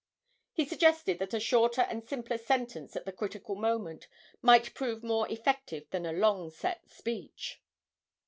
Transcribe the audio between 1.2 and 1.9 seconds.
a shorter